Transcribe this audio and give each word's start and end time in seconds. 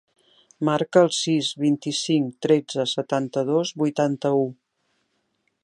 Marca 0.69 1.01
el 1.07 1.11
sis, 1.17 1.49
vint-i-cinc, 1.65 2.31
tretze, 2.45 2.87
setanta-dos, 2.95 3.75
vuitanta-u. 3.83 4.45